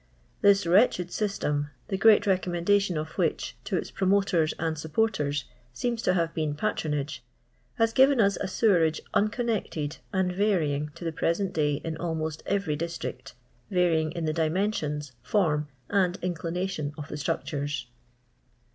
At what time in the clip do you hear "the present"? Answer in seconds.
11.05-11.53